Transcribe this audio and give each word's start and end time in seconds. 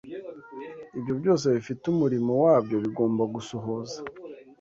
ibyo 0.97 1.13
byose 1.19 1.45
bifite 1.55 1.83
umurimo 1.93 2.31
wabyo 2.43 2.75
bigomba 2.83 3.23
gusohoza 3.33 3.97